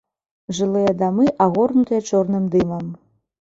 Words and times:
Жылыя 0.59 0.93
дамы 1.01 1.25
агорнутыя 1.45 2.01
чорным 2.09 2.49
дымам. 2.57 2.91